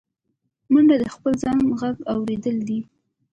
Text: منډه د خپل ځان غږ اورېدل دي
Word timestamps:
منډه 0.71 0.95
د 1.01 1.05
خپل 1.15 1.33
ځان 1.43 1.57
غږ 1.79 1.95
اورېدل 2.13 2.57
دي 2.67 2.79